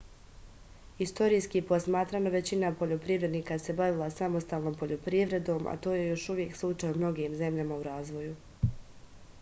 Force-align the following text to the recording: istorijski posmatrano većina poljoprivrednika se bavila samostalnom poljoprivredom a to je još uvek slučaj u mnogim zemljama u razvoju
istorijski 1.05 1.59
posmatrano 1.71 2.31
većina 2.35 2.71
poljoprivrednika 2.79 3.59
se 3.65 3.75
bavila 3.81 4.09
samostalnom 4.15 4.79
poljoprivredom 4.81 5.71
a 5.75 5.77
to 5.87 5.95
je 5.99 6.07
još 6.09 6.27
uvek 6.37 6.59
slučaj 6.63 6.95
u 6.95 6.99
mnogim 7.03 7.39
zemljama 7.45 7.81
u 7.83 7.87
razvoju 7.93 8.35